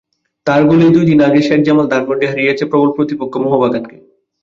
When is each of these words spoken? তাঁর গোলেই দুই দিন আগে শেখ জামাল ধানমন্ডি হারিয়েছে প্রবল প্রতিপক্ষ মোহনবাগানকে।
তাঁর 0.47 0.61
গোলেই 0.69 0.91
দুই 0.95 1.05
দিন 1.09 1.19
আগে 1.27 1.39
শেখ 1.47 1.59
জামাল 1.63 1.87
ধানমন্ডি 1.91 2.25
হারিয়েছে 2.27 2.63
প্রবল 2.71 2.89
প্রতিপক্ষ 2.97 3.33
মোহনবাগানকে। 3.43 3.97